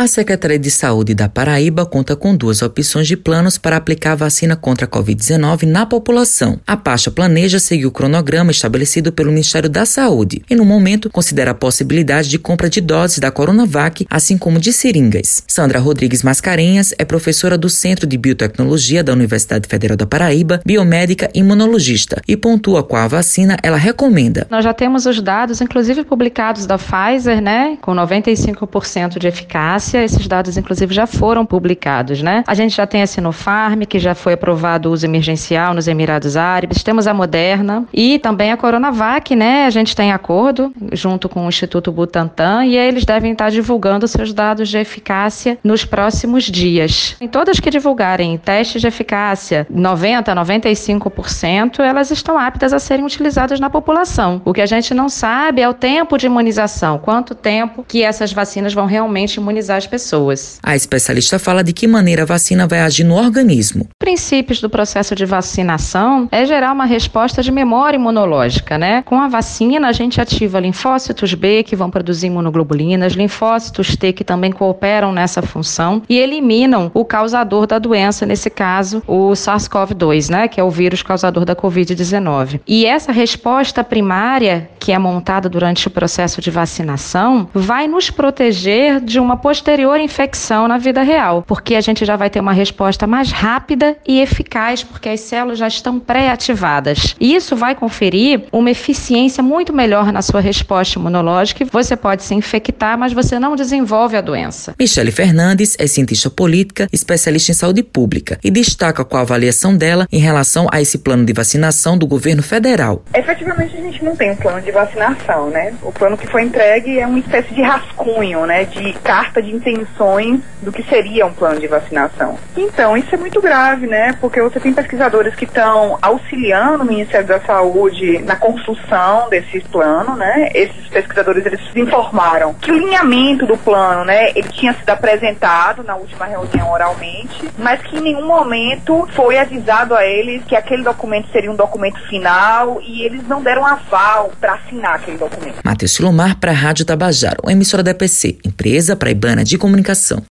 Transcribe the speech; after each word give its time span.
A 0.00 0.06
Secretaria 0.06 0.58
de 0.58 0.70
Saúde 0.70 1.12
da 1.12 1.28
Paraíba 1.28 1.84
conta 1.84 2.16
com 2.16 2.34
duas 2.34 2.62
opções 2.62 3.06
de 3.06 3.18
planos 3.18 3.58
para 3.58 3.76
aplicar 3.76 4.12
a 4.12 4.14
vacina 4.14 4.56
contra 4.56 4.86
a 4.86 4.88
Covid-19 4.88 5.64
na 5.64 5.84
população. 5.84 6.58
A 6.66 6.74
pasta 6.74 7.10
planeja 7.10 7.58
seguir 7.58 7.84
o 7.84 7.90
cronograma 7.90 8.50
estabelecido 8.50 9.12
pelo 9.12 9.30
Ministério 9.30 9.68
da 9.68 9.84
Saúde 9.84 10.42
e, 10.48 10.56
no 10.56 10.64
momento, 10.64 11.10
considera 11.10 11.50
a 11.50 11.54
possibilidade 11.54 12.30
de 12.30 12.38
compra 12.38 12.70
de 12.70 12.80
doses 12.80 13.18
da 13.18 13.30
Coronavac, 13.30 14.06
assim 14.08 14.38
como 14.38 14.58
de 14.58 14.72
seringas. 14.72 15.42
Sandra 15.46 15.78
Rodrigues 15.78 16.22
Mascarenhas 16.22 16.94
é 16.98 17.04
professora 17.04 17.58
do 17.58 17.68
Centro 17.68 18.06
de 18.06 18.16
Biotecnologia 18.16 19.04
da 19.04 19.12
Universidade 19.12 19.68
Federal 19.68 19.98
da 19.98 20.06
Paraíba, 20.06 20.62
biomédica 20.64 21.28
e 21.34 21.40
imunologista, 21.40 22.22
e 22.26 22.38
pontua 22.38 22.82
qual 22.82 23.02
a 23.02 23.08
vacina 23.08 23.58
ela 23.62 23.76
recomenda. 23.76 24.46
Nós 24.48 24.64
já 24.64 24.72
temos 24.72 25.04
os 25.04 25.20
dados, 25.20 25.60
inclusive 25.60 26.04
publicados 26.04 26.64
da 26.64 26.78
Pfizer, 26.78 27.42
né, 27.42 27.76
com 27.82 27.92
95% 27.92 29.18
de 29.18 29.28
eficácia 29.28 29.89
esses 29.98 30.26
dados, 30.26 30.56
inclusive, 30.56 30.94
já 30.94 31.06
foram 31.06 31.44
publicados, 31.44 32.22
né? 32.22 32.44
A 32.46 32.54
gente 32.54 32.76
já 32.76 32.86
tem 32.86 33.02
a 33.02 33.06
Sinopharm, 33.06 33.82
que 33.82 33.98
já 33.98 34.14
foi 34.14 34.34
aprovado 34.34 34.88
o 34.88 34.92
uso 34.92 35.06
emergencial 35.06 35.74
nos 35.74 35.88
Emirados 35.88 36.36
Árabes, 36.36 36.82
temos 36.82 37.06
a 37.06 37.14
Moderna 37.14 37.84
e 37.92 38.18
também 38.18 38.52
a 38.52 38.56
Coronavac, 38.56 39.34
né? 39.34 39.66
A 39.66 39.70
gente 39.70 39.96
tem 39.96 40.12
acordo 40.12 40.72
junto 40.92 41.28
com 41.28 41.44
o 41.44 41.48
Instituto 41.48 41.90
Butantan 41.90 42.64
e 42.64 42.76
eles 42.76 43.04
devem 43.04 43.32
estar 43.32 43.50
divulgando 43.50 44.06
seus 44.06 44.32
dados 44.32 44.68
de 44.68 44.78
eficácia 44.78 45.58
nos 45.64 45.84
próximos 45.84 46.44
dias. 46.44 47.16
Em 47.20 47.28
todas 47.28 47.58
que 47.58 47.70
divulgarem 47.70 48.38
testes 48.38 48.80
de 48.80 48.86
eficácia 48.86 49.66
90, 49.70 50.34
95%, 50.34 51.80
elas 51.80 52.10
estão 52.10 52.38
aptas 52.38 52.72
a 52.72 52.78
serem 52.78 53.04
utilizadas 53.04 53.58
na 53.58 53.68
população. 53.68 54.40
O 54.44 54.52
que 54.52 54.60
a 54.60 54.66
gente 54.66 54.94
não 54.94 55.08
sabe 55.08 55.62
é 55.62 55.68
o 55.68 55.74
tempo 55.74 56.16
de 56.16 56.26
imunização, 56.26 56.98
quanto 56.98 57.34
tempo 57.34 57.84
que 57.86 58.02
essas 58.02 58.32
vacinas 58.32 58.72
vão 58.72 58.86
realmente 58.86 59.36
imunizar 59.36 59.79
as 59.80 59.86
pessoas. 59.86 60.58
A 60.62 60.76
especialista 60.76 61.38
fala 61.38 61.64
de 61.64 61.72
que 61.72 61.86
maneira 61.86 62.22
a 62.22 62.26
vacina 62.26 62.66
vai 62.66 62.80
agir 62.80 63.04
no 63.04 63.14
organismo. 63.14 63.88
Princípios 63.98 64.60
do 64.60 64.70
processo 64.70 65.14
de 65.14 65.24
vacinação 65.24 66.28
é 66.30 66.44
gerar 66.44 66.72
uma 66.72 66.84
resposta 66.84 67.42
de 67.42 67.50
memória 67.50 67.96
imunológica, 67.96 68.78
né? 68.78 69.02
Com 69.02 69.20
a 69.20 69.28
vacina, 69.28 69.88
a 69.88 69.92
gente 69.92 70.20
ativa 70.20 70.60
linfócitos 70.60 71.34
B, 71.34 71.62
que 71.62 71.74
vão 71.74 71.90
produzir 71.90 72.28
imunoglobulinas, 72.28 73.14
linfócitos 73.14 73.96
T, 73.96 74.12
que 74.12 74.22
também 74.22 74.52
cooperam 74.52 75.12
nessa 75.12 75.42
função, 75.42 76.02
e 76.08 76.18
eliminam 76.18 76.90
o 76.94 77.04
causador 77.04 77.66
da 77.66 77.78
doença, 77.78 78.26
nesse 78.26 78.50
caso, 78.50 79.02
o 79.06 79.30
SARS-CoV-2, 79.32 80.30
né? 80.30 80.48
Que 80.48 80.60
é 80.60 80.64
o 80.64 80.70
vírus 80.70 81.02
causador 81.02 81.44
da 81.44 81.56
Covid-19. 81.56 82.60
E 82.66 82.84
essa 82.84 83.12
resposta 83.12 83.82
primária, 83.82 84.68
que 84.78 84.92
é 84.92 84.98
montada 84.98 85.48
durante 85.48 85.88
o 85.88 85.90
processo 85.90 86.40
de 86.40 86.50
vacinação, 86.50 87.48
vai 87.54 87.88
nos 87.88 88.10
proteger 88.10 89.00
de 89.00 89.18
uma 89.18 89.36
posterior 89.36 89.69
posterior 89.70 90.00
infecção 90.00 90.66
na 90.66 90.78
vida 90.78 91.00
real, 91.00 91.44
porque 91.46 91.76
a 91.76 91.80
gente 91.80 92.04
já 92.04 92.16
vai 92.16 92.28
ter 92.28 92.40
uma 92.40 92.52
resposta 92.52 93.06
mais 93.06 93.30
rápida 93.30 93.96
e 94.04 94.20
eficaz, 94.20 94.82
porque 94.82 95.08
as 95.08 95.20
células 95.20 95.58
já 95.58 95.68
estão 95.68 96.00
pré-ativadas. 96.00 97.14
E 97.20 97.36
isso 97.36 97.54
vai 97.54 97.76
conferir 97.76 98.42
uma 98.50 98.68
eficiência 98.68 99.44
muito 99.44 99.72
melhor 99.72 100.12
na 100.12 100.22
sua 100.22 100.40
resposta 100.40 100.98
imunológica. 100.98 101.64
Você 101.70 101.96
pode 101.96 102.24
se 102.24 102.34
infectar, 102.34 102.98
mas 102.98 103.12
você 103.12 103.38
não 103.38 103.54
desenvolve 103.54 104.16
a 104.16 104.20
doença. 104.20 104.74
Michele 104.76 105.12
Fernandes 105.12 105.76
é 105.78 105.86
cientista 105.86 106.28
política, 106.28 106.88
especialista 106.92 107.52
em 107.52 107.54
saúde 107.54 107.84
pública 107.84 108.40
e 108.42 108.50
destaca 108.50 109.04
qual 109.04 109.20
a 109.20 109.22
avaliação 109.22 109.76
dela 109.76 110.08
em 110.10 110.18
relação 110.18 110.66
a 110.72 110.80
esse 110.80 110.98
plano 110.98 111.24
de 111.24 111.32
vacinação 111.32 111.96
do 111.96 112.08
governo 112.08 112.42
federal. 112.42 113.04
Efetivamente, 113.14 113.76
a 113.76 113.80
gente 113.80 114.04
não 114.04 114.16
tem 114.16 114.32
um 114.32 114.36
plano 114.36 114.60
de 114.60 114.72
vacinação, 114.72 115.48
né? 115.50 115.74
O 115.80 115.92
plano 115.92 116.16
que 116.16 116.26
foi 116.26 116.42
entregue 116.42 116.98
é 116.98 117.06
uma 117.06 117.20
espécie 117.20 117.54
de 117.54 117.62
rascunho, 117.62 118.44
né? 118.46 118.64
De 118.64 118.92
carta 118.94 119.40
de 119.40 119.59
intenções 119.60 120.40
do 120.62 120.72
que 120.72 120.82
seria 120.82 121.26
um 121.26 121.32
plano 121.32 121.60
de 121.60 121.66
vacinação. 121.66 122.38
Então, 122.56 122.96
isso 122.96 123.14
é 123.14 123.18
muito 123.18 123.40
grave, 123.40 123.86
né? 123.86 124.16
Porque 124.20 124.40
você 124.40 124.58
tem 124.58 124.72
pesquisadores 124.72 125.34
que 125.34 125.44
estão 125.44 125.98
auxiliando 126.00 126.82
o 126.82 126.86
Ministério 126.86 127.26
da 127.26 127.40
Saúde 127.40 128.18
na 128.18 128.36
construção 128.36 129.28
desse 129.28 129.60
plano, 129.60 130.16
né? 130.16 130.50
Esses 130.54 130.88
pesquisadores, 130.88 131.44
eles 131.46 131.60
informaram 131.76 132.54
que 132.54 132.70
o 132.70 132.78
linhamento 132.78 133.46
do 133.46 133.56
plano, 133.56 134.04
né, 134.04 134.30
ele 134.34 134.48
tinha 134.48 134.72
sido 134.74 134.90
apresentado 134.90 135.82
na 135.82 135.96
última 135.96 136.26
reunião 136.26 136.70
oralmente, 136.70 137.48
mas 137.58 137.80
que 137.82 137.96
em 137.96 138.00
nenhum 138.00 138.26
momento 138.26 139.08
foi 139.14 139.38
avisado 139.38 139.94
a 139.94 140.04
eles 140.04 140.42
que 140.44 140.56
aquele 140.56 140.82
documento 140.82 141.28
seria 141.30 141.50
um 141.50 141.56
documento 141.56 142.00
final 142.08 142.80
e 142.82 143.02
eles 143.02 143.26
não 143.26 143.42
deram 143.42 143.66
aval 143.66 144.32
para 144.40 144.54
assinar 144.54 144.96
aquele 144.96 145.18
documento. 145.18 145.56
Matheus 145.64 145.92
Silomar 145.92 146.36
para 146.38 146.50
a 146.50 146.54
Rádio 146.54 146.84
Tabajaro, 146.84 147.48
emissora 147.48 147.82
da 147.82 147.90
EPC, 147.90 148.38
empresa 148.44 148.96
praibana 148.96 149.44
de 149.50 149.58
comunicação. 149.58 150.18